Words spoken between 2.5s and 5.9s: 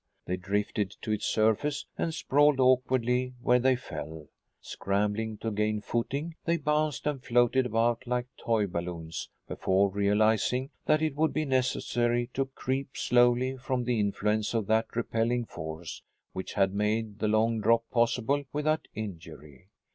awkwardly where they fell. Scrambling to gain a